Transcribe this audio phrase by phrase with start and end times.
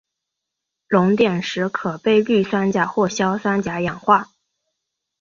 [0.87, 4.31] 熔点时可被氯酸钾或硝酸钾氧化。